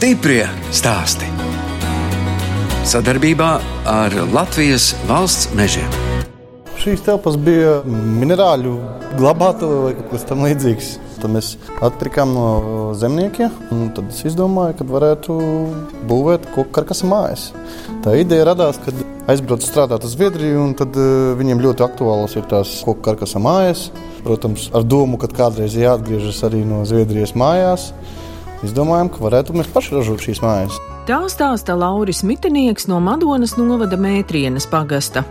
[0.00, 1.26] Stiprie stāsti.
[2.88, 3.48] Sadarbībā
[3.84, 5.90] ar Latvijas valsts mežiem.
[6.80, 8.72] Šīs telpas bija minerāļu
[9.18, 10.88] glabātuve vai kaut kas tamlīdzīgs.
[11.20, 11.50] Tad mēs
[11.84, 12.46] atpirkām no
[12.96, 13.52] zemniekiem.
[13.92, 15.36] Tad es izdomāju, ka varētu
[16.08, 17.50] būvēt koku karkas mājas.
[18.00, 18.96] Tā ideja radās, kad
[19.28, 23.90] aizbraucu strādāt uz Zviedriju, un tad uh, viņiem ļoti aktuāls ir tās koku karkas mājas.
[24.24, 27.90] Protams, ar domu, ka kādreiz jāatgriežas arī no Zviedrijas mājās.
[28.66, 30.76] Izdomājām, ka varētu mēs paši ražot šīs mājas.
[31.08, 35.24] Tā stāsta Lauris Mitinieks no Madonas novada Mētrienes pagasta.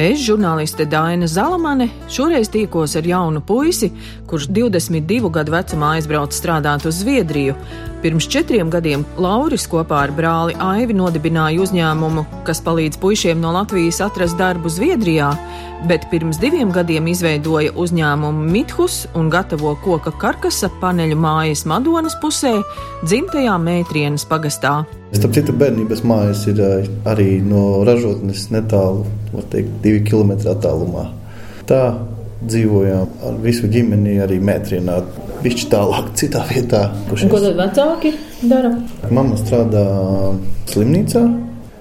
[0.00, 3.90] Es, žurnāliste Daina Zalamane, šoreiz tikos ar jaunu puisi,
[4.30, 7.56] kurš 22 gadu vecumā aizbrauca strādāt uz Zviedriju.
[8.00, 13.98] Pirms četriem gadiem Lauris kopā ar brāli Aivi nodibināja uzņēmumu, kas palīdz puišiem no Latvijas
[14.00, 15.28] atrast darbu Zviedrijā,
[15.88, 22.54] bet pirms diviem gadiem izveidoja uzņēmumu Mithus un gatavo koka karkasa paneļu mājas Madonas pusē,
[23.04, 24.78] dzimtajā Mētrienes pagastā.
[25.12, 29.04] Starp citu, bērnības mājas ir eh, arī no ražotnes netālu,
[29.34, 31.10] var teikt, divi kilometri attālumā.
[31.68, 31.82] Tā
[32.40, 35.02] dzīvojām ar visu ģimeni, arī metrienā.
[35.40, 36.82] Viņš tālāk, citā vietā.
[37.08, 38.12] Ko tad vecāki
[38.50, 38.74] dara?
[39.08, 39.84] Mamma strādā
[40.72, 41.24] slimnīcā.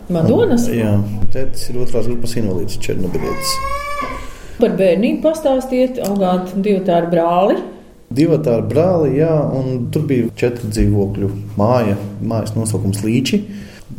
[0.09, 0.65] Madonas?
[0.73, 0.95] Jā,
[1.33, 3.51] tētis ir otrās grupas invalīds Černobilietis.
[4.59, 7.59] Par bērnību pastāstiet, augāt divu tādu brāli.
[8.09, 11.29] Divi tādi brāli, jā, un tur bija četru dzīvokļu
[11.59, 11.93] māja.
[12.25, 13.43] Mājas nosaukums Līči.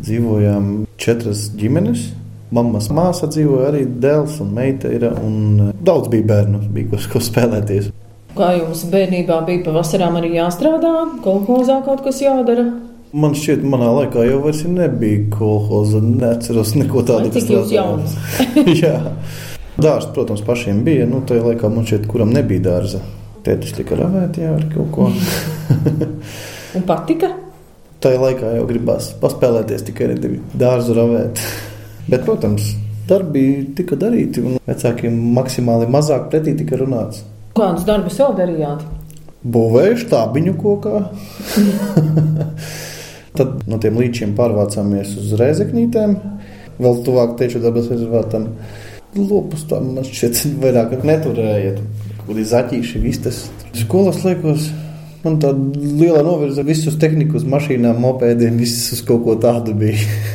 [0.00, 2.08] Dzīvojām četras ģimenes.
[2.50, 4.91] Mammas māsa dzīvoja arī dēls un meita.
[4.91, 7.92] Ir, un daudz bija bērnu, bija ko, ko spēlēties.
[8.39, 10.92] Kā jums bērnībā bija pavasarām arī jāstrādā,
[11.25, 12.67] kolekcijā kaut kas jādara?
[13.11, 16.03] Man šķiet, manā laikā jau vairs nebija kolekcija.
[16.20, 18.14] Neceros neko tādu, kas tāds- jauns.
[18.83, 18.95] Jā,
[19.80, 21.08] dārsts, protams, pašiem bija.
[21.11, 23.02] Nu, tajā laikā man šķiet, kuram nebija dārza.
[23.42, 25.08] Tētis tika ravēt, jā, ar kaut ko.
[26.77, 27.33] Un patika?
[28.01, 30.23] Tajā laikā jau gribās paspēlēties tikai ar
[30.61, 31.42] dārzu ravēt.
[32.07, 32.70] Bet, protams,
[33.11, 33.42] darbi
[33.77, 37.24] tika darīti, un vecākiem maksimāli mazāk pretī tika runāts.
[37.56, 38.83] Kādus darbus vēl darījāt?
[39.40, 41.00] Būvēju štābiņu kokā.
[43.38, 46.14] Tad no tiem līčiem pārvācāmies uz rēzeknītēm,
[46.83, 48.50] vēl tuvāk teču dabas rezervātam.
[49.16, 51.80] Lopus tam man šķiet vairāk neturējiet,
[52.27, 53.42] kur ir zaķīši vistas.
[53.80, 54.68] Skolas liekos,
[55.24, 59.98] man tāda liela novirza visus tehniku uz mašīnām, mopēdiem, viss uz kaut ko tādu bija.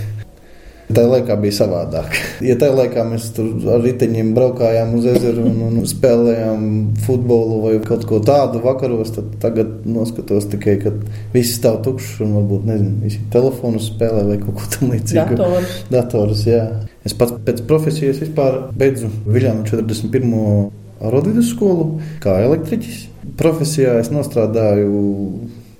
[0.95, 2.13] Tajā laikā bija savādāk.
[2.45, 6.61] Ja tajā laikā mēs tur ar riteņiem braukājām uz ezeru un, un spēlējām
[7.05, 10.93] futbolu vai kaut ko tādu vakaros, tad tagad noskatos tikai, ka
[11.33, 15.39] viss stāv tukšs un varbūt nezinu, visi telefonus spēlē vai kaut ko tamlīdzīgu.
[15.41, 15.75] Datorus.
[15.91, 16.63] Datorus, jā.
[17.05, 20.71] Es pats pēc profesijas vispār beidzu Viljānu 41.
[21.05, 23.05] arodvidus skolu kā elektriķis.
[23.39, 25.03] Profesijā es nostrādāju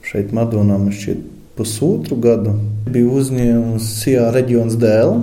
[0.05, 1.23] šeit Madonā, man šķiet,
[1.57, 2.57] pusotru gadu.
[2.85, 5.17] Biju uzņēmis SIA reģions dēlu.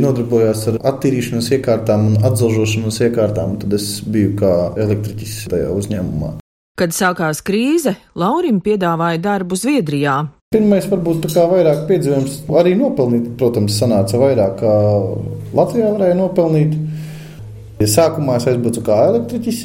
[0.00, 3.58] Nodarbojos ar attīrīšanas iekārtām un atzelžošanas iekārtām.
[3.60, 6.32] Tad es biju kā elektriķis tajā uzņēmumā.
[6.76, 10.18] Kad sākās krīze, Laurim piedāvāja darbu Zviedrijā.
[10.52, 14.74] Pirmais, varbūt tā kā vairāk piedzīvojums, arī nopelnīt, protams, sanāca vairāk kā
[15.56, 16.76] Latvijā varēja nopelnīt.
[17.80, 19.64] Ja sākumā es aizbraucu kā elektriķis,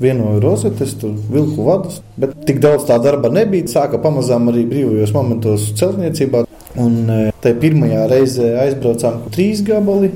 [0.00, 2.00] vienoju rozetes, tur vilku vadus.
[2.20, 3.68] Bet tik daudz tā darba nebija.
[3.70, 6.45] Sāka pamazām arī brīvajos momentos celtniecībā.
[6.82, 6.96] Un
[7.42, 10.10] tajā pirmajā reizē aizbraucām trīs gabali,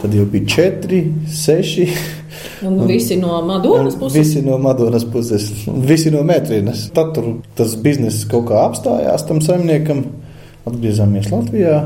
[0.00, 1.86] tad jau bija četri, seši.
[2.64, 4.16] Un, un visi no Madonas puses.
[4.16, 6.86] Visi no Madonas puses, visi no Mētrīnas.
[6.96, 10.06] Tad tur tas bizness kaut kā apstājās tam saimniekam.
[10.66, 11.76] Atgriezāmies Latvijā.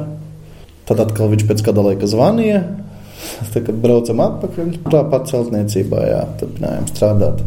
[0.89, 2.63] Tad atkal viņš pēc kāda laika zvanīja.
[3.53, 7.43] Tad, kad braucam atpakaļ, tāpat celtniecībā, jā, turpinājām strādāt.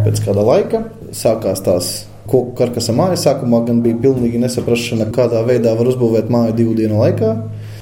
[0.00, 0.82] Pēc kāda laika
[1.14, 1.92] sākās tās
[2.30, 3.24] koku karkasa mājas.
[3.26, 7.34] Sākumā gan bija pilnīgi nesaprašana, kādā veidā var uzbūvēt māju divu dienu laikā.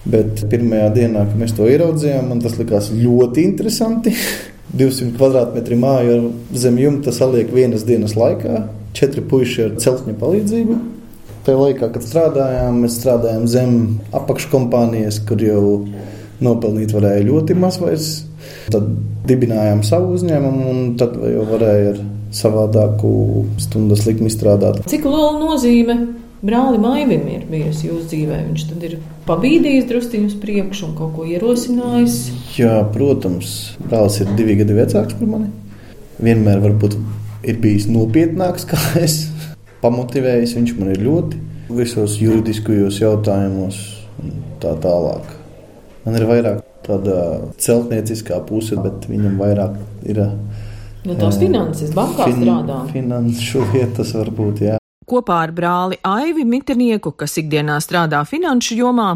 [0.04, 4.12] Bet pirmajā dienā, kad mēs to ieraudzījām, man tas likās ļoti interesanti.
[4.74, 6.16] 200 km2 māju
[6.58, 8.64] zem jumta saliek vienas dienas laikā.
[8.94, 10.78] Četri puiši ar celtņa palīdzību.
[11.44, 13.74] Tajā laikā, kad strādājām, mēs strādājām zem
[14.16, 15.64] apakškompānijas, kur jau
[16.42, 17.78] nopelnīt varēja ļoti maz.
[17.82, 18.08] Vairs.
[18.72, 18.88] Tad
[19.28, 22.00] dibinājām savu uzņēmumu, un tad jau varēja ar
[22.34, 23.10] savādāku
[23.62, 24.82] stundas likmi strādāt.
[24.90, 25.96] Cik liela nozīme
[26.44, 28.40] brālim Aivim ir bijusi jūsu dzīvē?
[28.50, 28.96] Viņš tad ir
[29.28, 32.18] pabīdījis druskuļi uz priekšu un kaut ko ierosinājis.
[32.58, 33.54] Jā, protams,
[33.86, 35.52] brālis ir divi gadi vecāks par mani.
[36.24, 36.98] Vienmēr varbūt
[37.48, 39.24] ir bijis nopietnāks kā es.
[39.84, 41.40] Pamotivējis viņš man ir ļoti
[41.74, 43.80] visos juridiskajos jautājumos
[44.22, 45.32] un tā tālāk.
[46.04, 47.16] Man ir vairāk tāda
[47.60, 49.78] celtnieciskā puse, bet viņam vairāk
[50.08, 50.20] ir.
[51.04, 52.78] Nu, tās finanses, bankā fin, strādā.
[52.88, 54.78] Finanšu lietas varbūt, jā.
[55.04, 59.10] Kopā ar brāli Aivi Mitenieku, kas ikdienā strādā finanšu jomā,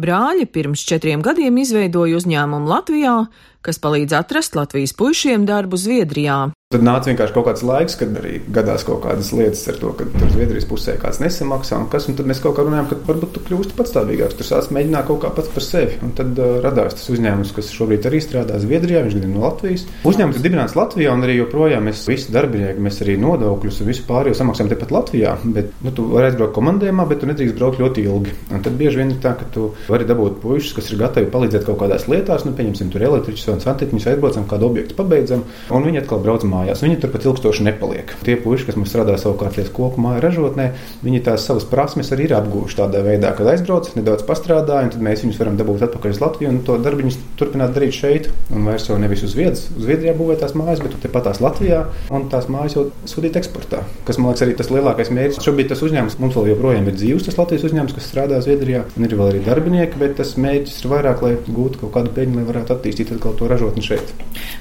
[0.00, 3.16] brāļi pirms četriem gadiem izveidoja uzņēmumu Latvijā,
[3.64, 6.48] kas palīdz atrast Latvijas puišiem darbu Zviedrijā.
[6.70, 10.04] Tad nāca vienkārši kaut kāds laiks, kad arī gadās kaut kādas lietas ar to, ka
[10.06, 12.04] tur Zviedrijas pusē kāds nesamaksā un kas.
[12.06, 15.18] Un tad mēs kaut kā runājām, ka varbūt tu kļūsti patstāvīgāks, tu sāc mēģināt kaut
[15.24, 15.96] kā pats par sevi.
[16.06, 19.82] Un tad uh, radās tas uzņēmums, kas šobrīd arī strādā Zviedrijā, viņš ir no Latvijas.
[20.06, 24.06] Uzņēmums ir dibināts Latvijā un arī joprojām mēs visi darbinieki, mēs arī nodokļus un visu
[24.06, 25.34] pārējo samaksājam tepat Latvijā.
[25.58, 28.36] Bet nu, tu vari aizbraukt komandējumā, bet tu nedrīkst braukt ļoti ilgi.
[28.54, 31.66] Un tad bieži vien ir tā, ka tu vari dabūt puikas, kas ir gatavi palīdzēt
[31.68, 36.02] kaut kādās lietās, nu, pieņemsim, tur elektriķus un santiķus, aizbraucam kādu objektu, pabeidzam, un viņi
[36.02, 36.84] atkal brauc mājās.
[36.84, 38.14] Viņi turpat ilgstoši nepaliek.
[38.26, 40.70] Tie puiši, kas mums strādā savukārt lietas koku māju ražotnē,
[41.04, 45.04] viņi tās savas prasmes arī ir apguvuši tādā veidā, kad aizbrauc, nedaudz pastrādā, un tad
[45.04, 47.10] mēs viņus varam dabūt atpakaļ uz Latviju un to darbu
[47.40, 48.30] turpināt darīt šeit.
[48.54, 51.82] Un vairs jau nevis uz vietas, uz Zviedrijā būvēt tās mājas, bet tepat tās Latvijā
[52.14, 53.82] un tās mājas jau sūtīt eksportā.
[54.06, 55.42] Kas man liekas arī tas lielākais mērķis.
[55.44, 59.06] Šobrīd tas uzņēmums mums vēl joprojām ir dzīves, tas Latvijas uzņēmums, kas strādā Zviedrijā, un
[59.06, 62.46] ir vēl arī darbinieki, bet tas mērķis ir vairāk, lai gūtu kaut kādu peļņu, lai
[62.48, 64.12] varētu attīstīt atkal to ražotni šeit.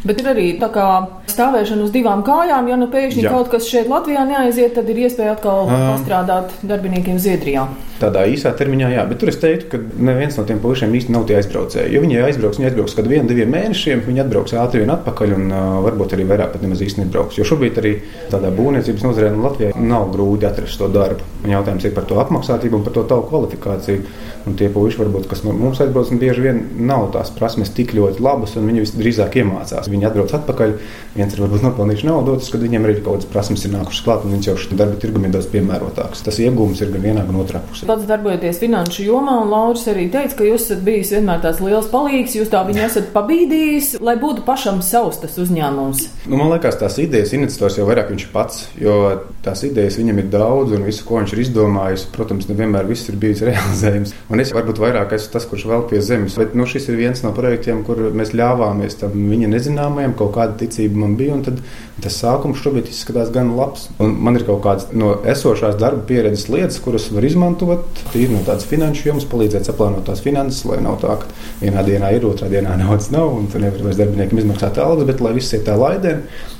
[0.07, 0.85] Bet ir arī tā kā
[1.29, 3.33] stāvēšana uz divām kājām, ja nu pēkšņi Jā.
[3.35, 7.67] kaut kas šeit Latvijā neaiziet, tad ir iespēja atkal um, pastrādāt darbiniekiem Zviedrijā.
[7.99, 11.25] Tādā īsā termiņā, jā, bet tur es teiktu, ka neviens no tiem puišiem īsti nav
[11.27, 11.91] tie aizbraucēji.
[11.91, 15.51] Jo viņi aizbrauks, viņi aizbrauks kad vienu, diviem mēnešiem, viņi atbrauks ātri vien atpakaļ un
[15.51, 17.41] uh, varbūt arī vairāk pat nemaz īsti nebrauks.
[17.41, 17.93] Jo šobrīd arī
[18.31, 21.27] tādā būvniecības nozarē no Latvijā nav grūti atrast to darbu.
[21.43, 24.15] Un jautājums ir par to apmaksātību un par to tavu kvalifikāciju.
[24.47, 28.21] Un tie puiši, varbūt, kas no mums aizbrauc, bieži vien nav tās prasmes tik ļoti
[28.23, 29.89] labas, un viņi visdrīzāk iemācās.
[29.89, 30.75] Viņi atbrauc atpakaļ,
[31.17, 34.25] viens ir varbūt nopelnījuši naudu, otrs, kad viņiem arī kaut kādas prasmes ir nākušas klāt,
[34.25, 36.23] un viņš jau šim darba tirgum ir daudz piemērotāks.
[36.25, 37.89] Tas iegūms ir gan vienā, gan otrā pusē.
[37.89, 41.89] Pats darbojaties finanšu jomā, un Lauris arī teica, ka jūs esat bijis vienmēr tāds liels
[41.91, 46.05] palīgs, jūs tā viņu esat pabīdījis, lai būtu pašam savs tas uzņēmums.
[46.29, 48.99] Nu, man liekas, tās idejas iniciators jau vairāk viņš pats, jo
[49.45, 53.17] tās idejas viņam ir daudz, un visu, ko viņš ir izdomājis, protams, nevienmēr viss ir
[53.21, 54.15] bijis realizējams.
[54.29, 57.21] Un es varbūt vairāk esmu tas, kurš vēl pie zemes, bet nu, šis ir viens
[57.25, 61.37] no projektiem, kur mēs ļāvāmies tam viņa nezināmajam, kaut kāda ticība man bija,
[62.03, 63.87] tas sākums šobrīd izskatās gan labs.
[64.01, 68.03] Un man ir kaut kādas no esošās darba pieredzes lietas, kuras var izmantot.
[68.13, 71.29] Tīri no tādas finanšu jomas, palīdzēt saplānot tās finanses, lai nav tā, ka
[71.61, 75.23] vienā dienā ir, otrā dienā naudas nav, un tu nevari vairs darbiniekiem izmaksāt algas, bet
[75.23, 76.15] lai viss ir tā laidē.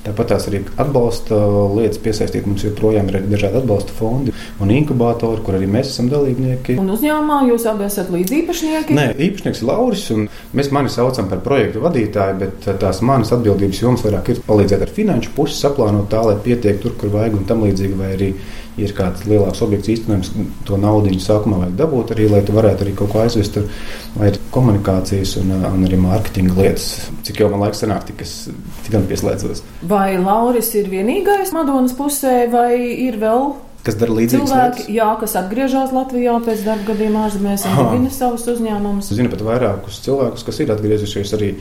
[0.06, 1.38] Tāpat tās arī atbalsta
[1.76, 2.48] lietas piesaistīt.
[2.48, 4.34] Mums joprojām ir dažādi atbalsta fondi
[4.64, 6.78] un inkubatori, kur arī mēs esam dalībnieki.
[6.80, 8.96] Un uzņēmumā jūs abi esat līdziepašnieki?
[8.98, 13.84] Nē, īpašnieks ir Lauris, un mēs mani saucam par projektu vadītāju, bet tās manas atbildības
[13.84, 17.48] jomas vairāk ir palīdzēt ar finanšu pusi, saplānot tā, lai pietiek tur, kur vajag un
[17.50, 18.34] tam līdzīgi, vai arī
[18.80, 20.32] ir kāds lielāks objekts īstenojams,
[20.68, 23.68] to naudu sākumā vajag dabūt arī, lai tu varētu arī kaut ko aizvest tur,
[24.16, 26.90] vai ir komunikācijas un, un arī mārketinga lietas.
[27.28, 28.36] Cik jau man laiks sanāk, tik es
[28.86, 29.64] tikam pieslēdzos.
[29.90, 32.74] Vai Lauris ir vienīgais Madonas pusē, vai
[33.08, 33.52] ir vēl
[33.86, 34.92] kas dara līdzīgas cilvēki, lietas.
[34.98, 39.12] Jā, kas atgriežas Latvijā pēc darba gadiem ārzemēs un dibina savus uzņēmumus.
[39.16, 41.54] Zinu pat vairākus cilvēkus, kas ir atgriezušies arī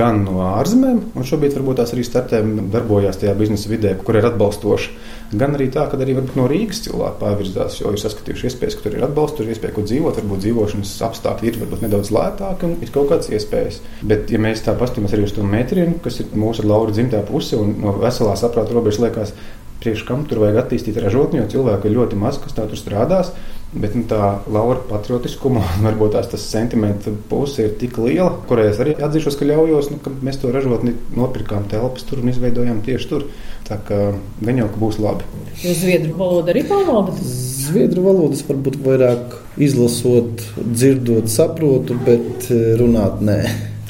[0.00, 2.42] gan no ārzemēm, un šobrīd varbūt tās arī startē
[2.74, 4.94] darbojās tajā biznesa vidē, kur ir atbalstoši.
[5.40, 8.96] Gan arī tā, ka arī no Rīgas cilvēki pārvirzās, jo ir saskatījuši iespējas, ka tur
[8.98, 12.74] ir atbalsts, tur ir iespēja, kur dzīvot, varbūt dzīvošanas apstākļi ir varbūt nedaudz lētāki un
[12.82, 13.78] ir kaut kādas iespējas.
[14.02, 17.22] Bet, ja mēs tā paskatāmies arī uz to metrienu, kas ir mūsu ar Lauru dzimtā
[17.30, 19.34] puse un no veselā saprāta robežas liekas,
[19.80, 23.32] priekš kam tur vajag attīstīt ražotni, jo cilvēku ir ļoti maz, kas tā tur strādās.
[23.70, 28.80] Bet nu, tā Laura patriotiskuma, varbūt tās tas sentimenta puse ir tik liela, kurai es
[28.82, 33.10] arī atzīšos, ka ļaujos, nu, ka mēs to ražotni nopirkām telpas tur un izveidojām tieši
[33.12, 33.28] tur.
[33.70, 33.98] Tā kā
[34.40, 35.26] gan jau ka būs labi.
[35.62, 37.20] Jūs zviedru valodu arī pārvaldat?
[37.22, 43.38] Zviedru valodas varbūt vairāk izlasot, dzirdot, saprotu, bet eh, runāt nē.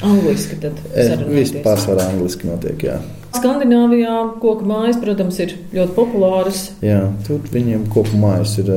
[0.05, 0.77] Angliski tad?
[0.93, 2.99] Eh, viss pārsvarā angliski notiek, jā.
[3.37, 6.65] Skandināvijā koku mājas, protams, ir ļoti populāras.
[6.83, 8.71] Jā, tur viņiem koku mājas ir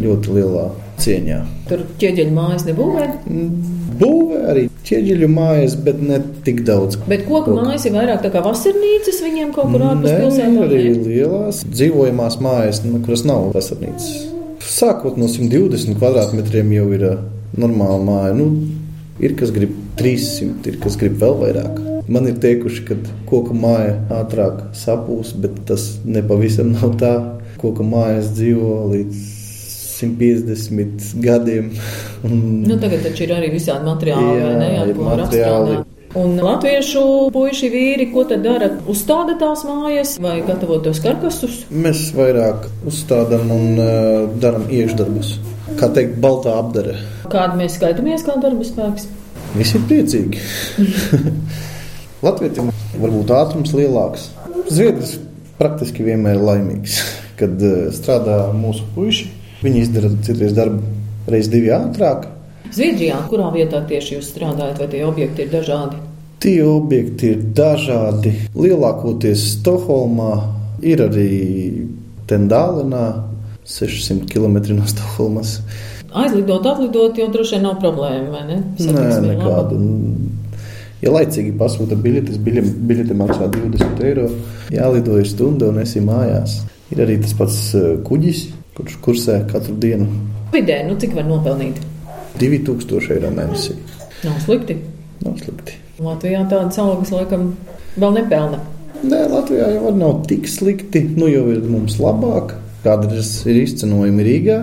[0.00, 0.66] ļoti lielā
[1.02, 1.38] cieņā.
[1.68, 3.06] Tur ķieģeļu mājas nebūvē?
[3.28, 3.50] Mm,
[4.00, 6.98] būvē arī ķieģeļu mājas, bet ne tik daudz.
[7.08, 7.58] Bet koku Koku.
[7.60, 10.58] mājas ir vairāk tā kā vasarnīcas viņiem kaut kur ārpus pilsētām?
[10.66, 14.10] arī lielās dzīvojamās mājas, nu, kuras nav vasarnīcas.
[14.72, 17.08] Sākot no 120 kvadrātmetriem jau ir
[17.58, 18.36] normāla māja.
[18.38, 18.48] Nu,
[19.22, 21.91] ir kas grib 300, ir kas grib vēl vairāk.
[22.08, 22.96] Man ir teikuši, ka
[23.28, 27.14] koka māja ātrāk sapūs, bet tas nepavisam nav tā.
[27.62, 29.22] Koka mājas dzīvo līdz
[30.02, 31.70] 150 gadiem.
[32.68, 35.80] nu, tagad taču ir arī visādi materiāli, jā, ne, ar ko materiāli.
[36.18, 38.68] Un latviešu puiši vīri, ko tad dara?
[38.90, 41.62] Uzstāda tās mājas vai gatavo tos karkasus?
[41.72, 45.38] Mēs vairāk uzstādām un uh, darām iekšdarbus.
[45.80, 46.98] Kā teikt, baltā apdare.
[47.32, 49.08] Kādu mēs skaitāmies kā darba spēks?
[49.56, 50.42] Visi ir priecīgi.
[52.22, 52.70] Latvijam
[53.02, 54.30] varbūt ātrums lielāks.
[54.70, 55.16] Zviedrs
[55.58, 57.02] praktiski vienmēr ir laimīgs.
[57.42, 59.28] kad eh, strādā mūsu puiši.
[59.62, 60.82] Viņi izdara citreiz darbu
[61.30, 62.26] reizes divi ātrāk.
[62.72, 66.00] Zviedrijā, kurā vietā tieši jūs strādājat, vai tie objekti ir dažādi?
[66.42, 68.32] Tie objekti ir dažādi.
[68.58, 70.32] Lielākoties Stokholmā
[70.82, 71.28] ir arī
[72.30, 73.06] Tendālenā,
[73.68, 75.60] 600 km no Stokholmas.
[76.12, 78.58] Aizlidot, atlidot jau droši vien nav problēma, ne?
[78.80, 79.78] Nē, Satiksme ir laba.
[81.02, 84.28] Ja laicīgi pasūta biļetes, biļete, maksā 20 eiro,
[84.70, 86.60] jālido ir stunda un esi mājās.
[86.94, 88.44] Ir arī tas pats eh, kuģis,
[88.76, 90.06] kurš kursē katru dienu
[90.52, 91.78] Vidē, nu cik var nopelnīt?
[92.36, 93.72] 2000 eiro mēnesī.
[94.20, 94.76] Nav slikti.
[95.24, 95.78] Nav slikti.
[96.02, 97.46] Latvijā tādas algas laikam
[97.96, 98.58] vēl nepelna.
[99.00, 101.06] Nē, Latvijā jau nav tik slikti.
[101.16, 102.52] Nu jau ir mums labāk.
[102.84, 104.58] Kādreiz ir izcenojumi Rīgā.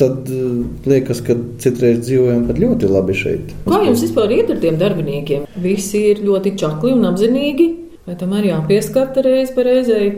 [0.00, 3.50] Tad uh, liekas, ka citreiz dzīvojam pat ļoti labi šeit.
[3.66, 5.44] Kā jums vispār iet ar tiem darbiniekiem?
[5.60, 7.66] Visi ir ļoti čakli un apzinīgi,
[8.08, 10.14] vai tomēr jāpieskarta reiz pa reizei?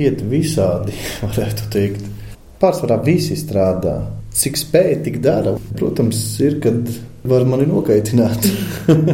[0.00, 0.96] Iet visādi,
[1.26, 2.08] varētu teikt.
[2.60, 3.98] Pārsvarā visi strādā.
[4.36, 5.56] Cik spēja, tik dara.
[5.76, 6.88] Protams, ir, kad
[7.26, 8.48] var mani nokaitināt.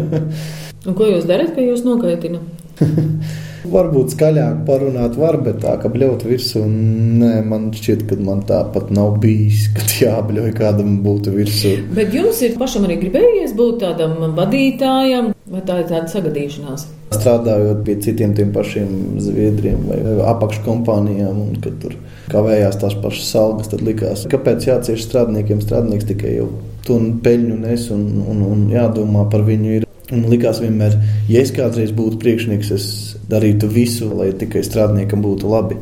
[0.87, 2.43] Un ko jūs darat, ka jūs nokaitina?
[3.73, 8.93] Varbūt skaļāk parunāt, var, bet tā kā bļaut virsū, nē, man šķiet, ka man tāpat
[8.95, 11.73] nav bijis, kad jābļauj kādam būtu virsū.
[11.97, 16.87] Bet jums ir pašam arī gribējies būt tādam vadītājam, vai tā ir tāda sagadīšanās?
[17.17, 20.01] Strādājot pie citiem tiem pašiem zviedriem vai
[20.33, 21.95] apakškompānijām, un kad tur
[22.33, 26.51] kavējās tās pašas algas, tad likās, kāpēc jācieš strādniekiem, strādnieks tikai jau
[26.87, 29.75] to peļņu nes un, un, un jādomā par viņu.
[29.79, 29.86] Ir.
[30.15, 30.95] Un likās vienmēr,
[31.27, 32.85] ja es kādreiz būtu priekšnieks, es
[33.31, 35.81] darītu visu, lai tikai strādniekam būtu labi.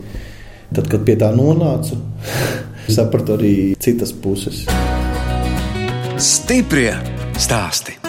[0.75, 1.99] Tad, kad pie tā nonācu,
[2.97, 3.55] sapratu arī
[3.85, 4.65] citas puses.
[6.17, 6.95] Stiprie
[7.37, 8.04] stāsti.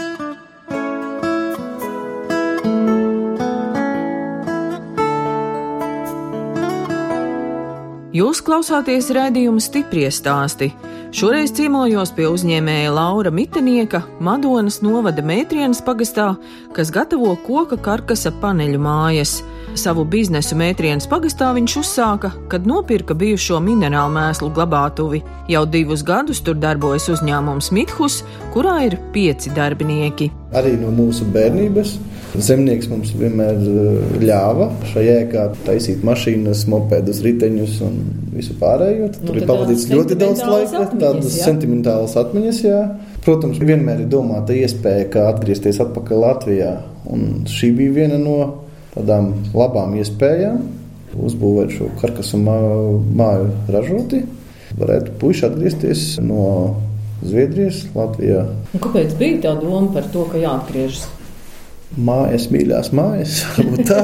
[8.16, 10.70] Jūs klausāties raidījuma stiprie stāsti.
[11.16, 16.30] Šoreiz ciemojos pie uzņēmēja Laura Mitenieka, Madonas novada Mētrienas pagastā,
[16.72, 19.42] kas gatavo koka karkasa paneļu mājas.
[19.76, 25.20] Savu biznesu Mētrienas pagastā viņš uzsāka, kad nopirka bijušo minerālu mēslu glabātuvi.
[25.52, 28.22] Jau divus gadus tur darbojas uzņēmums Mithus,
[28.54, 30.30] kurā ir pieci darbinieki.
[30.56, 31.98] Arī no mūsu bērnības
[32.40, 38.00] zemnieks mums vienmēr eh, ļāva šajā ēkā taisīt mašīnas, mopedus, riteņus un
[38.36, 39.12] visu pārējo.
[39.12, 42.62] Tad Nu, Tur ir pavadīts ļoti daudz laika, tādas sentimentālas atmiņas.
[42.66, 42.82] Jā.
[43.26, 46.76] Protams, vienmēr ir domāta iespēja, kā atgriezties atpakaļ Latvijā.
[47.12, 48.38] Un šī bija viena no
[48.96, 50.64] tādām labām iespējām
[51.16, 54.24] uzbūvēt šo karkasu mā- māju ražoti.
[54.76, 56.76] Varētu puiši atgriezties no
[57.24, 58.42] Zviedrijas, Latvijā.
[58.76, 61.06] Un kāpēc bija tā doma par to, ka jāatgriežas?
[61.96, 64.02] Mājas, mīļās mājas, varbūt tā.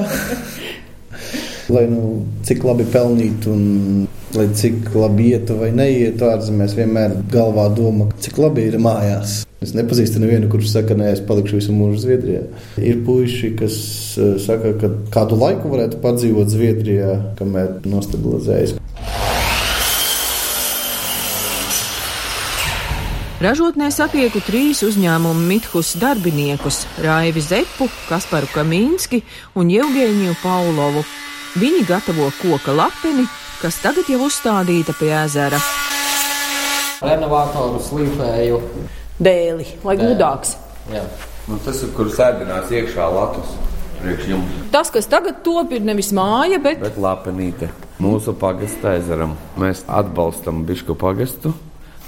[1.76, 7.68] lai nu cik labi pelnītu un lai cik labi ietu vai neietu ārzemēs, vienmēr galvā
[7.76, 9.42] doma, cik labi ir mājās.
[9.62, 12.46] Es nepazīstu nevienu, kurš saka, nē, es palikšu visu mūžu Zviedrijā.
[12.82, 13.76] Ir puiši, kas
[14.18, 18.80] eh, saka, ka kādu laiku varētu padzīvot Zviedrijā, kamēr nostabilizējas.
[23.42, 29.24] Ražotnē satieku trīs uzņēmumu Mithus darbiniekus- Raivi Zepu, Kasparu Kamīnski
[29.58, 31.02] un Jevgēniju Paulovu.
[31.58, 33.26] Viņi gatavo koka lapeni,
[33.62, 35.60] kas tagad jau uzstādīta pie ezera.
[37.02, 38.62] Renovātoru slīpēju.
[39.22, 40.56] Dēli, lai gudāks.
[40.90, 41.04] Jā.
[41.50, 43.54] Nu, tas ir, kur sēdinās iekšā latus.
[44.74, 47.70] Tas, kas tagad top, ir nevis māja, bet Bet lapenīte
[48.02, 49.36] mūsu pagasta ezeram.
[49.62, 51.54] Mēs atbalstam Bišku pagastu.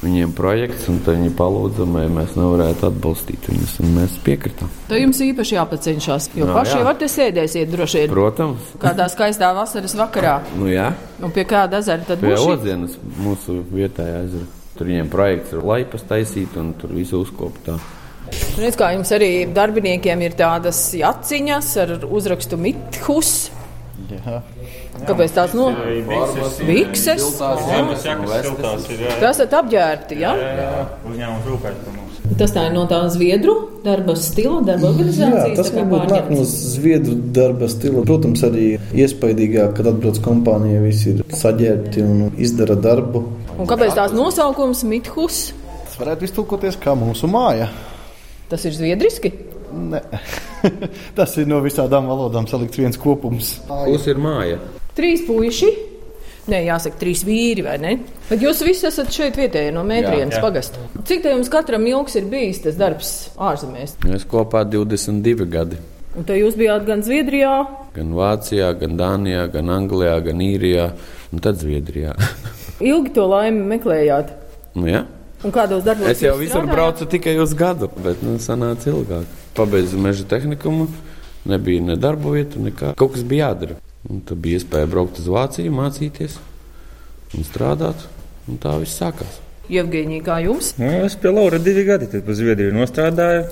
[0.04, 3.76] Viņiem projekts, un tad viņi palūdza, vai mēs nevarētu atbalstīt viņus.
[3.96, 4.68] Mēs piekritām.
[4.90, 6.30] tā jums īpaši jāpacenšas.
[6.36, 6.82] Jo Nu, paši jā.
[6.84, 10.42] jau te sēdēsiet droši vien Protams, kādā skaistā vasaras vakarā.
[10.58, 10.90] nu jā,
[11.24, 12.40] Un pie kāda ezera tad pie būs?
[12.44, 14.46] šī- Odzienas mūsu vietējā ezera.
[14.78, 17.64] Tur viņiem projekts ir laipas taisīt un tur visu uzkopt.
[17.66, 17.80] tā.
[18.58, 23.52] Redz, kā jums arī darbiniekiem ir tādas jaciņas ar uzrakstu Mithus.
[24.10, 24.42] Jā.
[24.94, 25.72] Kāpēc tāds no
[26.68, 27.24] Bikses?
[27.40, 28.04] Tas jakas
[28.46, 30.34] siltās ir, jā, Tas esat apģērbti, jā?
[30.38, 30.68] jā,
[31.10, 32.20] uzņēmums rūpēs par mums.
[32.40, 35.56] Tas tā ir no tā zviedru darba stila, darba Jā, organizācijas.
[35.60, 38.04] tas tā kā varbūt nāk no zviedru darba stila.
[38.08, 38.68] Protams, arī
[39.04, 43.24] iespaidīgāk, kad atbrauc kompānija, visi ir saģērbti un izdara darbu.
[43.58, 45.42] Un kāpēc tās nosaukums Mithus?
[45.84, 47.68] Tas varētu iztulkoties kā mūsu māja.
[48.50, 49.34] Tas ir zviedriski.
[49.74, 50.00] Ne.
[51.18, 53.56] Tas ir no visādām valodām salikts viens kopums.
[53.68, 54.62] Kus ir māja?
[54.98, 55.72] Trīs puiši.
[56.52, 57.94] Nē, jāsaka, trīs vīri, vai ne?
[58.28, 60.42] Bet jūs visi esat šeit vietējie no Mētrienas Jā.
[60.44, 60.82] pagasta.
[61.08, 63.94] Cik te jums katram ilgs ir bijis tas darbs ārzemēs?
[64.04, 65.80] Mēs kopā 22 gadi.
[66.20, 67.54] Un te jūs bijāt gan Zviedrijā,
[67.94, 70.92] Gan Vācijā, gan Dānijā, gan Anglijā, gan Īrijā.
[71.32, 72.16] un tad Zviedrijā.
[72.92, 74.34] Ilgi to laimi meklējāt.
[74.76, 75.06] nu, ja?
[75.44, 79.26] Un kādos darbos Es jau visur braucu tikai uz gadu, bet nu, sanāca ilgāk.
[79.56, 80.88] Pabeidzu meža tehnikumu,
[81.46, 82.94] nebija ne darba vieta, nekā.
[83.00, 83.76] Kaut kas bija jādara.
[84.12, 86.36] Un tad bija iespēja braukt uz Vāciju, mācīties
[87.38, 88.08] un strādāt.
[88.52, 89.40] Un tā viss sākās.
[89.72, 90.74] Jevgeņī, kā jums?
[90.76, 93.46] Nu, es pie Laura divi gadi tad pa Zviedriju nostrādāju.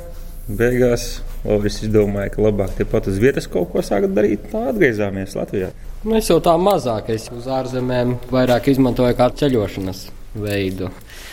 [0.52, 4.50] Beigās Lauris izdomāja, ka labāk tepat uz vietas kaut ko sākt darīt.
[4.52, 5.70] Tā atgriezāmies Latvijā.
[6.04, 10.04] Mēs jau tā mazāk, es uz ārzemēm vairāk izmantoju kā ceļošanas
[10.42, 10.92] veidu.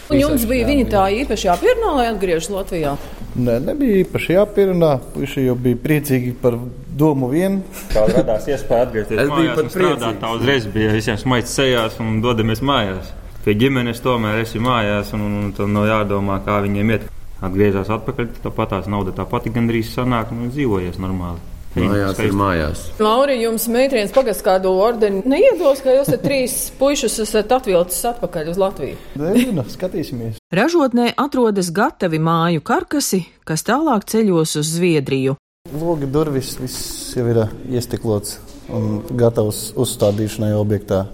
[0.09, 2.95] Un jums bija viņa tā īpaši jāpierunā, lai atgriežas Latvijā.
[3.38, 4.95] Nē, nebija īpaši jāpierunā.
[5.12, 6.57] Puisi jau bija priecīgi par
[6.99, 7.61] domu vien.
[7.93, 10.21] Kā radās iespēja atgriezties Es biju mājās pat un priecīgs.
[10.23, 13.12] tā uzreiz bija visiem smaids sejās un dodamies mājās.
[13.45, 17.07] Pie ģimenes tomēr esi mājās un, un tad nav jādomā, kā viņiem iet.
[17.45, 21.38] Atgriezās atpakaļ, tāpat tās nauda tā pati gandrīz sanāk un dzīvojies normāli.
[21.77, 22.81] Mājās ir mājās.
[23.03, 28.51] Lauri, jums meitrienes pagasts kādu ordeni neiedos, ka jūs esat trīs puišus esat atvilcis atpakaļ
[28.55, 28.97] uz Latviju.
[29.21, 30.41] Nezinu, skatīsimies.
[30.55, 35.37] Ražotnē atrodas gatavi māju karkasi, kas tālāk ceļos uz Zviedriju.
[35.79, 38.39] Logi durvis viss jau ir iestiklots
[38.73, 41.05] un gatavs uzstādīšanai objektā.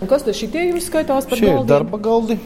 [0.00, 1.70] Un kas tad šitie jums skaitās par Šie ir galdiem?
[1.70, 2.36] darba galdi.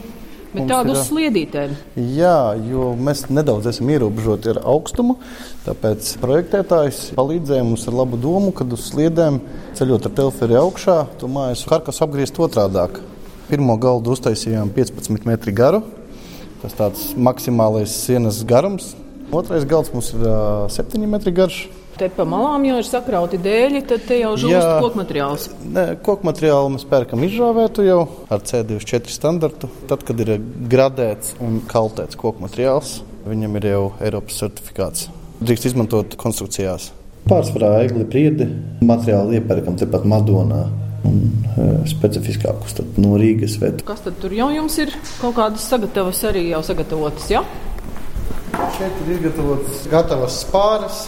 [0.55, 1.75] Bet tādu ir, sliedītēm.
[2.15, 2.37] Jā,
[2.69, 5.17] jo mēs nedaudz esam ierobežoti ar augstumu.
[5.65, 9.41] Tāpēc projektētājs palīdzēja mums ar labu domu, kad uz sliedēm
[9.77, 13.01] ceļot ar teleferi augšā, to mājas karkas apgriezt otrādāk.
[13.49, 15.83] Pirmo galdu uztaisījām 15 metru garu.
[16.63, 18.93] Tas tāds maksimālais sienas garums.
[19.35, 21.65] Otrais galds mums ir uh, 7 metri garš.
[21.95, 24.71] Te pa malām jau ir sakrauti dēļi, tad te jau žūst Jā.
[24.83, 25.45] koku materiāls.
[26.03, 29.69] Koku materiālu mēs pērkam izžāvētu jau ar C24 standartu.
[29.87, 30.33] Tad, kad ir
[30.71, 35.07] gradēts un kaltēts koku materiāls, viņam ir jau Eiropas certifikāts.
[35.39, 36.89] Drīkst izmantot konstrukcijās.
[37.31, 38.49] Pārsvarā egli priedi
[38.83, 40.65] materiālu iepērkam tepat Madonā.
[41.05, 41.19] Un,
[41.53, 43.83] e, specifiskākus tad no Rīgas veidu.
[43.85, 44.89] Kas tad tur jau jums ir?
[45.21, 47.43] Kaut kādas sagatavas arī jau sagatavotas, jā?
[48.73, 51.03] Šeit ir izgatavotas gatavas spāres,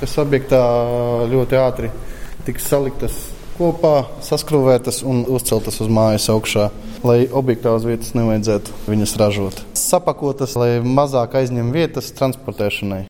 [0.00, 0.60] kas objektā
[1.30, 1.90] ļoti ātri
[2.44, 3.16] tiks saliktas
[3.58, 6.68] kopā, saskrūvētas un uzceltas uz mājas augšā,
[7.06, 9.64] lai objektā uz vietas nevajadzētu viņas ražot.
[9.78, 13.04] Sapakotas, lai mazāk aizņem vietas transportēšanai.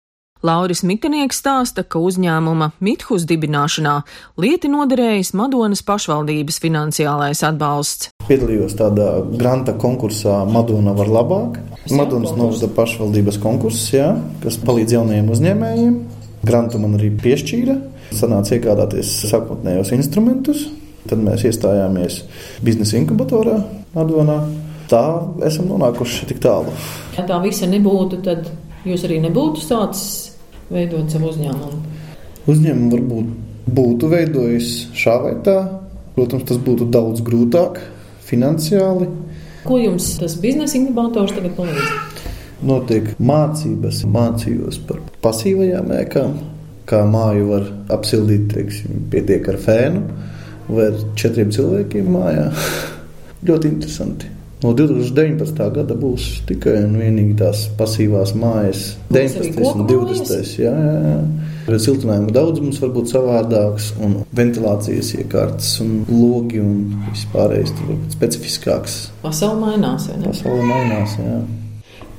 [0.44, 3.94] Lauris Mitinieks stāsta, ka uzņēmuma Mithus dibināšanā
[4.37, 8.11] lieti noderējis Madonas pašvaldības finansiālais atbalsts.
[8.29, 9.07] Piedalījos tādā
[9.40, 11.57] granta konkursā Madona var labāk.
[11.88, 14.11] Madonas novada pašvaldības konkurss, jā,
[14.44, 15.97] kas palīdz jaunajiem uzņēmējiem.
[16.45, 17.77] Grantu man arī piešķīra.
[18.15, 20.67] Sanāca iegādāties sākotnējos instrumentus.
[21.09, 22.23] Tad mēs iestājāmies
[22.65, 23.59] biznesa inkubatorā
[23.97, 24.39] Madonā.
[24.89, 25.03] Tā
[25.49, 26.73] esam nonākuši tik tālu.
[27.17, 28.49] Ja tā visa nebūtu, tad
[28.89, 30.37] jūs arī nebūtu sācis
[30.73, 31.81] veidot savu uzņēmumu.
[32.53, 35.59] Uzņēmumu varbūt būtu veidojis šā vai tā.
[36.15, 37.81] Protams, tas būtu daudz grūtāk
[38.29, 39.09] finansiāli.
[39.65, 42.04] Ko jums tas biznesa inkubators tagad palīdz?
[42.64, 46.37] Notiek mācības, mācījos par pasīvajām ēkām,
[46.88, 50.05] kā māju var apsildīt, teiksim, pietiek ar fēnu
[50.68, 52.46] vai ar četriem cilvēkiem mājā.
[53.48, 54.31] Ļoti interesanti.
[54.64, 55.59] No 2019.
[55.74, 58.94] gada būs tikai un vienīgi tās pasīvās mājas.
[59.11, 59.59] Būs arī 19.
[59.61, 60.55] un koku 20.
[60.62, 61.81] Jā, jā, jā.
[61.85, 66.79] Siltinājuma daudzums var būt savādāks, un ventilācijas iekārtas, un logi un
[67.11, 67.74] vispārējais
[68.16, 68.96] specifiskāks.
[69.24, 70.33] Pasaule mainās, vai ne?
[70.33, 71.18] Pasaule mainās.
[71.20, 71.37] Jā.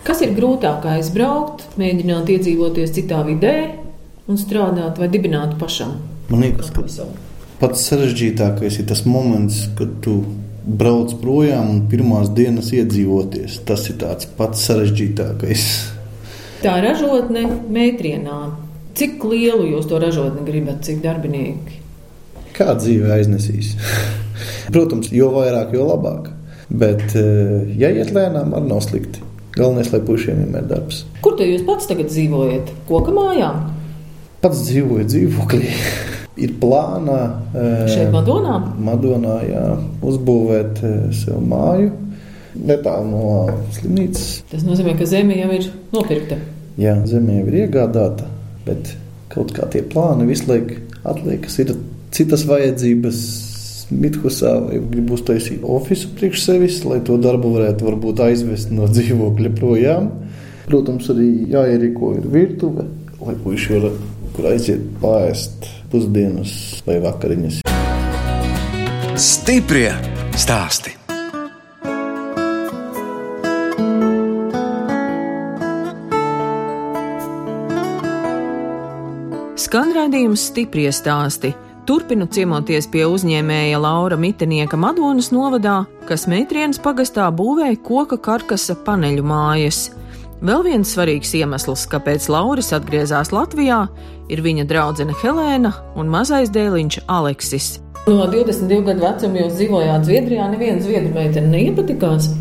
[0.06, 3.56] Kas ir grūtāk aizbraukt, mēģināt iedzīvoties citā vidē
[4.30, 5.96] un strādāt vai dibināt pašam?
[6.30, 6.86] Man liekas, ka
[7.58, 10.20] pats sarežģītākais ir tas moments, kad tu
[10.66, 13.58] brauc projām un pirmās dienas iedzīvoties.
[13.66, 15.66] Tas ir tāds pats sarežģītākais.
[16.62, 18.40] Tā ražotne metrienā.
[18.96, 21.82] Cik lielu jūs to ražotni gribat, cik darbinieki?
[22.56, 23.74] Kā dzīve aiznesīs?
[24.74, 26.30] Protams, jo vairāk, jo labāk.
[26.70, 29.25] Bet, eh, ja iet lēnām, arī nav slikti.
[29.56, 31.06] Galvenais, lai puišiem vienmēr ir darbs.
[31.24, 32.74] Kur te jūs pats tagad dzīvojat?
[32.90, 33.54] Koka mājā?
[34.44, 35.70] Pats dzīvoju dzīvoklī.
[36.36, 37.20] ir plānā
[37.56, 38.58] eh, Šeit Madonā?
[38.84, 39.64] Madonā jā,
[40.06, 41.94] uzbūvēt eh, sev māju
[42.56, 43.32] netālu no
[43.76, 44.28] slimnīcas.
[44.52, 46.38] Tas nozīmē, ka zeme jau ir nopirkta.
[46.80, 48.28] Jā, zeme jau ir iegādāta,
[48.68, 48.94] bet
[49.32, 51.58] kaut kā tie plāni visu laiku atliekas.
[51.64, 51.76] Ir
[52.16, 53.20] citas vajadzības.
[53.94, 54.52] Mithusā
[54.90, 60.10] gribu uztaisīt oficiālu priekš sevis, lai to darbu varētu varbūt aizvest no dzīvokļa projām.
[60.66, 62.88] Protams, arī jāierīko ir virtuve,
[63.22, 63.96] lai puiši var
[64.36, 67.62] kur aiziet pāriest pusdienas vai vakariņas.
[69.16, 69.92] Stiprie
[70.36, 70.92] stāsti.
[79.66, 81.56] Skan redzējums stipri stāsti.
[81.86, 89.22] Turpinu ciemoties pie uzņēmēja Laura Mitenieka Madonas novadā, kas Meitrienas pagastā būvēja koka karkasa paneļu
[89.30, 89.84] mājas.
[90.42, 93.84] Vēl viens svarīgs iemesls, kāpēc Lauris atgriezās Latvijā,
[94.34, 97.70] ir viņa draudzene Helēna un mazais dēliņš Aleksis.
[98.10, 102.34] No 22 gadu vecuma jūs dzīvojāt Zviedrijā, neviena zviedru meitene neiepatikās.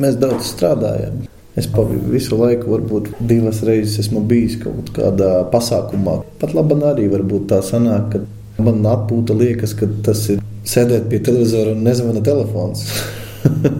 [0.00, 1.26] Mēs daudz strādājam.
[1.60, 1.68] Es
[2.08, 6.22] visu laiku, varbūt divas reizes esmu bijis kaut kādā pasākumā.
[6.40, 8.28] Pat labi, arī varbūt tā sanāk, ka
[8.64, 12.86] man atpūta liekas, ka tas ir sēdēt pie televizora un nezvana telefons.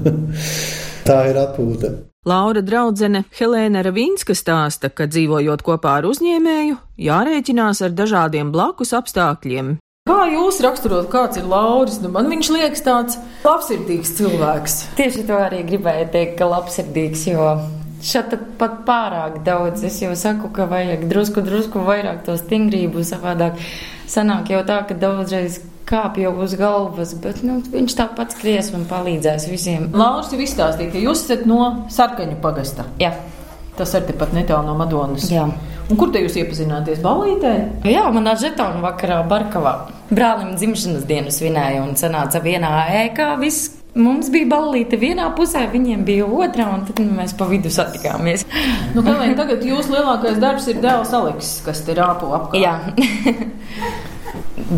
[1.09, 1.95] tā ir atpūta.
[2.29, 9.73] Laura draudzene Helēna Ravinska stāsta, ka dzīvojot kopā ar uzņēmēju, jārēķinās ar dažādiem blakus apstākļiem.
[10.07, 12.01] Kā jūs raksturot, kāds ir Lauris?
[12.03, 14.79] Nu, man viņš liekas tāds labsirdīgs cilvēks.
[14.99, 17.53] Tieši to arī gribēju teikt, ka labsirdīgs, jo
[18.03, 19.85] šeit pat pārāk daudz.
[19.87, 23.61] Es jau saku, ka vajag drusku, drusku vairāk to stingrību savādāk.
[24.11, 28.87] Sanāk jau tā, ka daudzreiz kāpj jau uz galvas, bet nu, viņš tāpat skries un
[28.91, 29.91] palīdzēs visiem.
[29.97, 32.87] Lauris jau izstāstīja, ka jūs esat no sarkaņu pagasta.
[33.03, 33.15] Jā.
[33.77, 35.31] Tas ir tepat netālu no Madonas.
[35.33, 35.47] Jā.
[35.89, 37.01] Un kur te jūs iepazināties?
[37.05, 37.53] Balītē?
[37.89, 39.75] Jā, manā žetonu vakarā Barkavā.
[40.13, 42.71] Brālim dzimšanas dienu svinēja un sanāca vienā
[43.07, 43.33] ēkā.
[43.41, 48.47] Viss Mums bija balīti vienā pusē, viņiem bija otrā, un tad mēs pa vidu satikāmies.
[48.95, 52.63] nu, Kalēn, tagad jūsu lielākais darbs ir dēls Aleksis, kas te rāpo apkārt.
[52.63, 52.79] Jā.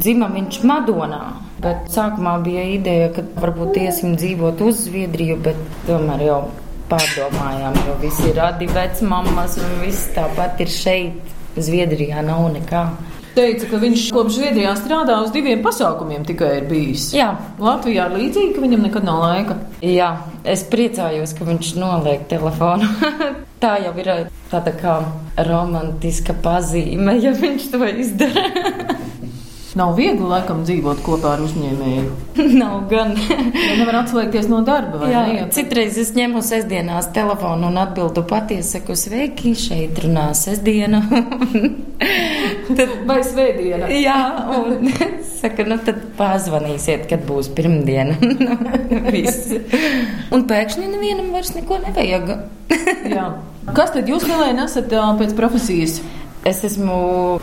[0.03, 1.23] Dzima viņš Madonā,
[1.63, 6.41] bet sākumā bija ideja, ka varbūt iesim dzīvot uz Zviedriju, bet tomēr jau
[6.91, 11.35] pārdomājām, jo visi ir radi vecmammas un viss tāpat ir šeit.
[11.55, 12.81] Zviedrijā nav nekā.
[13.35, 17.09] Teica, ka viņš kopš Zviedrijā strādā uz diviem pasākumiem tikai ir bijis.
[17.17, 17.33] Jā.
[17.59, 19.57] Latvijā ir līdzīgi, ka viņam nekad nav laika.
[19.83, 20.11] Jā,
[20.47, 22.87] es priecājos, ka viņš noliek telefonu.
[23.63, 24.11] Tā jau ir
[24.53, 24.99] tāda kā
[25.49, 28.47] romantiska pazīme, ja viņš to izdara.
[29.75, 32.11] Nav viegli, laikam, dzīvot kopā ar uzņēmēju.
[32.61, 33.17] Nav gan.
[33.19, 35.09] ja nevar atslēgties no darba.
[35.11, 35.49] Jā, ne?
[35.55, 41.03] citreiz es ņemu sestdienās telefonu un atbildu patiesi, saku, sveiki, šeit runā sestdiena.
[42.79, 43.91] tad, vai svētdiena?
[43.99, 44.19] Jā,
[44.61, 44.93] un
[45.41, 48.15] saka, nu tad pazvanīsiet, kad būs pirmdiena.
[50.35, 52.37] Un pēkšņi nevienam vairs neko nevajag.
[53.75, 55.99] Kas tad jūs, Helēna, esat pēc profesijas?
[56.45, 56.97] Es esmu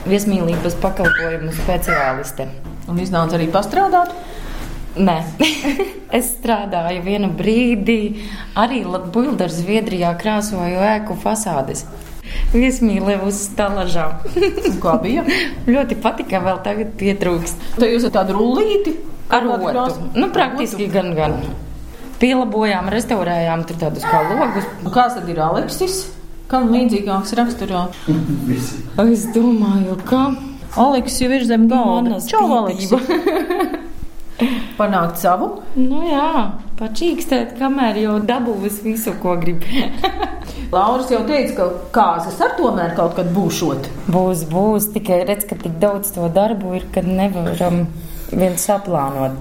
[0.05, 2.45] viesmīlības pakalpojumu speciāliste.
[2.85, 4.11] Un iznāca arī pastrādāt?
[5.01, 5.15] Nē,
[6.19, 7.95] es strādāju vienu brīdi
[8.61, 11.81] arī Latvijas Zviedrijā, krāsoju ēku fasādes.
[12.53, 14.21] Viesmīlē uz stalažām.
[14.83, 15.25] Kā bija?
[15.73, 17.67] Ļoti patika, vēl tagad pietrūkst.
[17.79, 18.99] Tad jūs esat tādu rullīti?
[19.33, 19.97] Ar rotu.
[20.13, 21.39] Nu, praktiski gan, gan.
[22.21, 24.67] Pielabojām, restaurējām tur tādus kā logus.
[24.93, 26.03] Kāds tad ir Aleksis?
[26.51, 27.85] Kam līdzīgāks raksturā?
[29.05, 30.33] es domāju, ka
[30.81, 32.17] Aleks jau ir zem galda.
[32.27, 32.91] Čau, Aleks!
[34.79, 35.47] Panākt savu?
[35.77, 39.63] Nu jā, pačīkstēt, kamēr jau dabūs visu, ko grib.
[40.75, 43.87] Lauris jau teica, ka kāzas ar tomēr kaut kad būšot.
[44.11, 47.85] Būs, būs, tikai redz, ka tik daudz to darbu ir, kad nevaram
[48.31, 49.39] viens saplānot.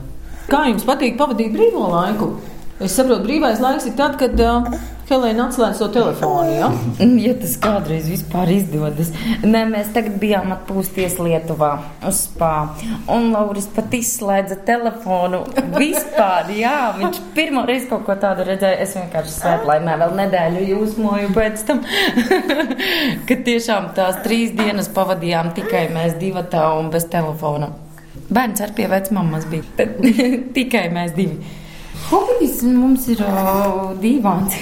[0.51, 2.33] Kā jums patīk pavadīt brīvo laiku?
[2.79, 4.70] Es saprotu, brīvais laiks ir tad, kad uh,
[5.11, 6.53] Helēna atslēdz to telefonu.
[6.55, 6.68] Ja?
[7.18, 9.09] ja tas kādreiz vispār izdodas.
[9.42, 11.70] Nē, mēs tagad bijām atpūsties Lietuvā
[12.07, 12.53] uz spā.
[13.11, 15.42] Un Lauris pat izslēdza telefonu.
[15.75, 18.79] Vispār, jā, viņš pirmo reizi kaut ko tādu redzēja.
[18.85, 21.83] Es vienkārši svētlaimē vēl nedēļu jūsmoju pēc tam,
[23.27, 27.73] ka tiešām tās trīs dienas pavadījām tikai mēs divatā un bez telefona.
[28.31, 29.90] Bērns ar pie vecmammas bija.
[30.57, 31.59] tikai mēs divi.
[32.11, 34.57] Hobijs mums ir uh, dīvains.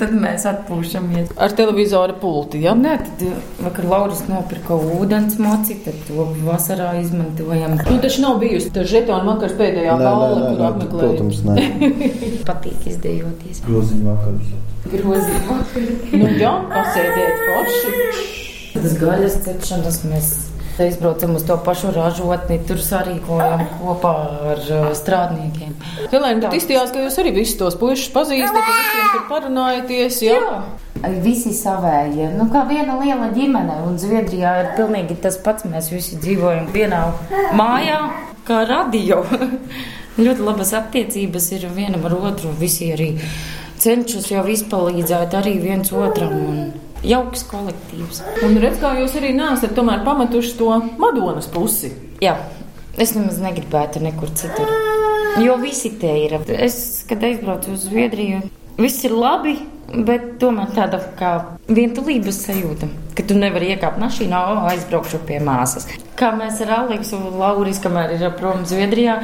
[0.00, 1.32] tad mēs atpūšamies.
[1.40, 2.74] Ar televizoru pulti, ja?
[2.76, 3.24] Nē, tad
[3.64, 7.78] vakar Lauris nopirka ūdens moci, tad to vasarā izmantojam.
[7.80, 11.16] Nu, taču nav bijusi tā žetona vakars pēdējā balva, kur apmeklēju.
[11.16, 12.42] Protams, nē.
[12.48, 13.64] Patīk izdejoties.
[13.64, 14.54] Groziņu vakars.
[14.92, 16.08] Groziņu vakars.
[16.12, 18.10] nu, jā, pasēdiet forši.
[18.74, 20.34] Tas gaļas cepšanas mēs
[20.78, 24.14] Aizbraucam uz to pašu ražotni, tur sarīkojam kopā
[24.52, 24.62] ar
[24.98, 25.74] strādniekiem.
[26.10, 30.18] Helēna, bet izstījās, ka jūs arī visus tos puišus pazīstat, ka visiem tur parunājaties.
[30.26, 30.40] Jā.
[30.40, 31.14] jā.
[31.22, 35.66] Visi savēji, nu kā viena liela ģimene, un Zviedrijā ir pilnīgi tas pats.
[35.68, 37.04] Mēs visi dzīvojam vienā
[37.54, 38.00] mājā,
[38.48, 39.20] kā radio.
[40.24, 42.50] Ļoti labas attiecības ir vienam ar otru.
[42.58, 43.12] Visi arī
[43.82, 46.34] cenšas jau izpalīdzēt arī viens otram.
[46.34, 48.22] Un jauks kolektīvs.
[48.46, 51.92] Un redz, kā jūs arī nesat tomēr pametuši to Madonas pusi.
[52.24, 52.36] Jā,
[53.00, 54.70] es nemaz negribētu nekur citur.
[55.42, 56.38] Jo visi te ir.
[56.54, 58.44] Es, kad aizbraucu uz Zviedriju,
[58.78, 59.56] viss ir labi,
[60.06, 61.32] bet tomēr tāda kā
[61.68, 65.88] vientulības sajūta, ka tu nevari iekāpt mašīnā, o, aizbraukšu pie māsas.
[66.18, 69.20] Kā mēs ar Aleksu Lauris, kamēr ir prom Zviedrijā,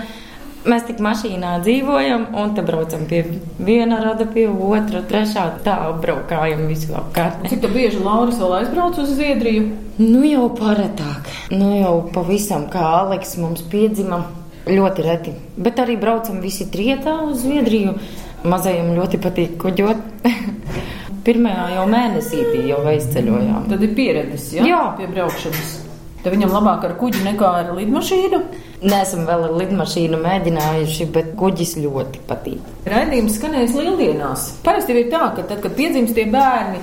[0.68, 3.22] Mēs tik mašīnā dzīvojam, un te braucam pie
[3.64, 5.46] viena rada, pie otra, trešā.
[5.64, 7.46] Tā braukājam visu apkārt.
[7.48, 9.70] Cik bieži Lauris vēl aizbrauc uz Zviedriju?
[10.02, 11.32] Nu jau paretāk.
[11.54, 14.20] Nu jau pavisam kā Aleks mums piedzima.
[14.68, 15.32] Ļoti reti.
[15.56, 17.96] Bet arī braucam visi trietā uz Zviedriju.
[18.44, 20.28] Mazajam ļoti patīk kuģot.
[21.24, 23.68] Pirmajā jau mēnesītī jau aizceļojām.
[23.72, 24.68] Tad ir pieredzes, ja?
[24.68, 24.82] Jā.
[25.00, 25.79] pie braukšanas.
[26.20, 28.40] Tad viņam labāk ar kuģi nekā ar lidmašīnu.
[28.84, 32.66] Nesam vēl ar lidmašīnu mēģinājuši, bet kuģis ļoti patīk.
[32.88, 34.46] Raidījums skanēs lieldienās.
[34.64, 36.82] Parasti ir tā, ka tad, kad piedzimst tie bērni,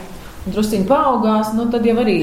[0.49, 2.19] drusciņi paaugās, nu, tad jau arī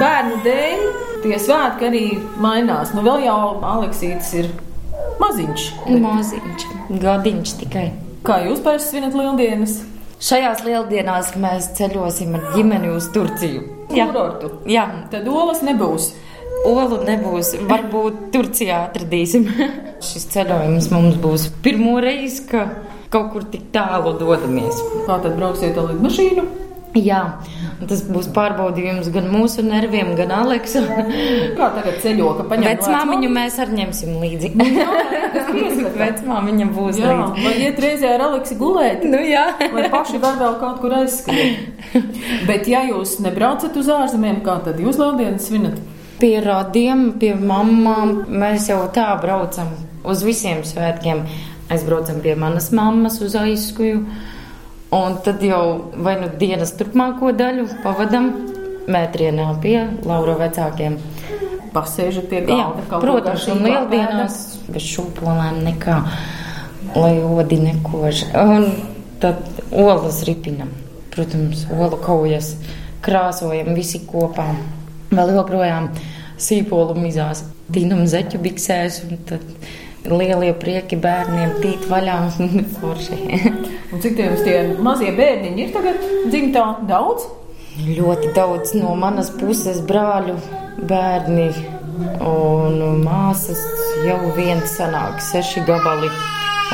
[0.00, 0.86] bērnu dēļ
[1.24, 2.04] tie svētki arī
[2.40, 2.94] mainās.
[2.96, 3.38] Nu, vēl jau
[3.74, 4.52] Aleksītis ir
[5.20, 5.68] maziņš.
[6.00, 6.68] Maziņš,
[7.04, 7.88] gadiņš tikai.
[8.24, 9.82] Kā jūs parasti svinat lieldienas?
[10.24, 13.64] Šajās lieldienās mēs ceļosim ar ģimeni uz Turciju.
[13.92, 14.54] Jā, Kurortu.
[14.70, 14.86] Jā.
[15.12, 16.14] Tad olas nebūs.
[16.64, 17.54] Olu nebūs.
[17.68, 19.46] Varbūt Turcijā atradīsim.
[20.08, 22.66] Šis ceļojums mums būs pirmo reizi, ka
[23.12, 24.80] kaut kur tik tālu dodamies.
[25.06, 26.44] Kā tad brauksiet ar lidmašīnu?
[26.94, 27.40] Jā,
[27.90, 30.78] tas būs pārbaudījums gan mūsu nerviem, gan Aleksa.
[31.58, 34.52] Kā tagad ceļo, ka paņem Vecmāmiņu mēs arī ņemsim līdzi.
[36.04, 37.46] Vecmāmiņa būs Jā, līdzi.
[37.48, 39.02] vai iet reizē ar Aleksi gulēt?
[39.10, 39.42] Nu jā.
[39.74, 41.98] Vai paši var vēl kaut kur aizskriet?
[42.46, 45.82] Bet ja jūs nebraucat uz ārzemēm, kā tad jūs lieldienas svinat?
[46.20, 49.72] Pie radiem, pie mamām mēs jau tā braucam
[50.06, 51.24] uz visiem svētkiem.
[51.72, 54.04] Aizbraucam pie manas mammas uz aizskuju.
[54.94, 58.30] Un tad jau vai nu dienas turpmāko daļu pavadam
[58.86, 61.00] mētrienā pie Laura vecākiem.
[61.74, 64.36] Pasēžat pie Jā, galda, ko protams, un lieldienās
[64.70, 65.96] bez šūpolēm nekā,
[66.94, 68.28] lai odi nekož.
[68.38, 68.68] Un
[69.24, 70.70] tad olas ripinam.
[71.14, 72.54] Protams, olu kaujas
[73.02, 74.46] krāsojam visi kopā.
[75.14, 75.90] Vēl joprojām
[76.40, 79.02] sīpolu mizās, tīnam zeķu biksēs
[80.04, 83.20] lielie prieki bērniem tīt vaļā un forši.
[83.94, 86.66] Un cik tie tie mazie bērniņi ir tagad dzimtā?
[86.90, 87.28] Daudz?
[87.74, 90.36] Ļoti daudz no manas puses brāļu,
[90.90, 91.48] bērni
[92.22, 93.62] un māsas
[94.06, 96.10] jau viens sanāk seši gabali.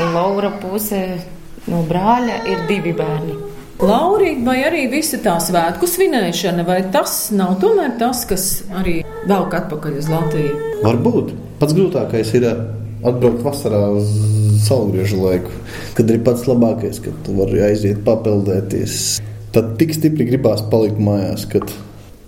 [0.01, 1.01] Un Laura puse
[1.69, 3.50] no brāļa ir divi bērni.
[3.81, 8.45] Lauri, vai arī visa tā svētku svinēšana, vai tas nav tomēr tas, kas
[8.77, 10.59] arī velk atpakaļ uz Latviju?
[10.83, 11.31] Varbūt
[11.63, 14.11] pats grūtākais ir atbraukt vasarā uz
[14.67, 15.55] saulgriežu laiku,
[15.97, 18.99] kad ir pats labākais, kad tu vari aiziet papeldēties.
[19.57, 21.73] Tad tik stipri gribās palikt mājās, kad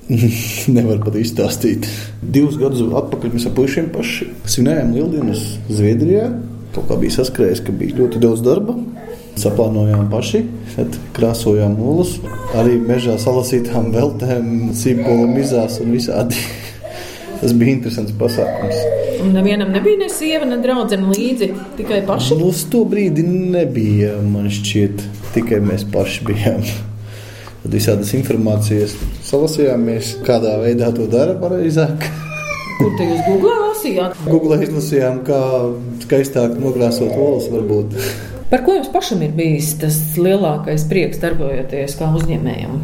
[0.79, 1.85] nevar pat izstāstīt.
[2.25, 6.31] Divus gadus atpakaļ mēs ar puišiem paši svinējām Lieldienas Zviedrijā.
[6.73, 8.81] Kaut kā bija saskrējis, ka bija ļoti daudz darba.
[9.41, 10.43] Saplānojām paši,
[11.17, 12.19] krāsojām mūlus,
[12.59, 16.37] arī mežā salasītām veltēm, sīpolu mizās un visādi.
[17.41, 18.77] Tas bija interesants pasākums.
[19.23, 22.37] Un nevienam nebija ne sieva, ne draudzene līdzi, tikai paši.
[22.39, 25.03] Nu, uz to brīdi nebija, man šķiet,
[25.35, 26.63] tikai mēs paši bijām.
[27.63, 28.95] Tad visādas informācijas
[29.27, 32.07] salasījāmies, kādā veidā to dara pareizāk.
[32.79, 34.21] Kur te jūs Google lasījāt?
[34.27, 35.41] Google izlasījām, kā
[36.03, 37.99] skaistāk nokrāsot olas varbūt.
[38.53, 42.83] Par ko jums pašam ir bijis tas lielākais prieks darbojoties kā uzņēmējam?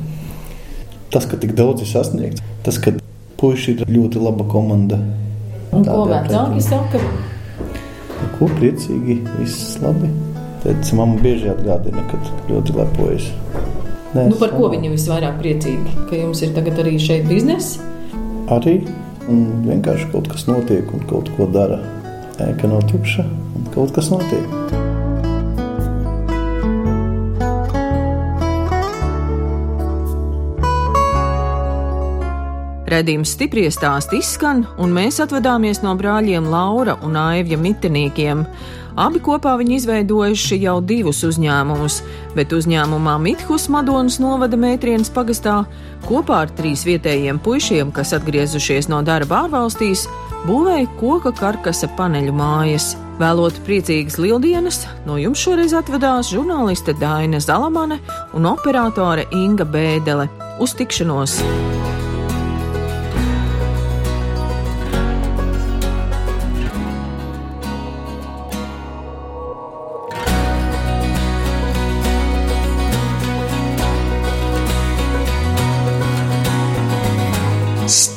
[1.12, 2.94] Tas, ka tik daudz ir sasniegts, tas, ka
[3.36, 4.96] puiši ir ļoti laba komanda.
[5.68, 7.02] Un ko Tādā vecāki saka?
[8.38, 10.08] Ko priecīgi, viss labi.
[10.64, 13.28] Tad mamma bieži atgādina, ka ļoti lepojas.
[14.16, 16.08] Nē, Nu, par ko viņi visvairāk priecīgi?
[16.08, 17.84] Ka jums ir tagad arī šeit biznesa?
[18.56, 18.78] Arī
[19.28, 21.82] un vienkārši kaut kas notiek un kaut ko dara.
[22.40, 24.87] Ēka nav tukša un kaut kas notiek.
[32.88, 38.46] Redījums stipri stāsti izskan, un mēs atvadāmies no brāļiem Laura un Aivja mitiniekiem.
[38.98, 42.00] Abi kopā viņi izveidojuši jau divus uzņēmumus,
[42.34, 45.60] bet uzņēmumā Mithus Madonas novada Mētrienas pagastā
[46.08, 50.08] kopā ar trīs vietējiem puišiem, kas atgriezušies no darba ārvalstīs,
[50.48, 52.94] būvēja koka karkasa paneļu mājas.
[53.20, 58.00] Vēlot priecīgas lieldienas, no jums šoreiz atvedās žurnāliste Daina Zalamane
[58.32, 60.30] un operātore Inga Bēdele.
[60.62, 61.42] Uz tikšanos!